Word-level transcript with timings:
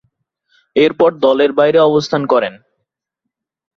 এরপর 0.75 1.09
দলের 1.17 1.51
বাইরে 1.53 1.79
অবস্থান 1.89 2.21
করেন। 2.25 2.53